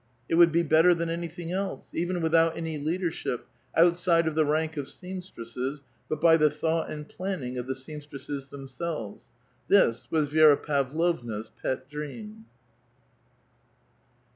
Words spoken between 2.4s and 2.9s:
any